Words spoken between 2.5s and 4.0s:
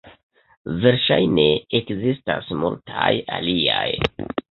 multaj aliaj.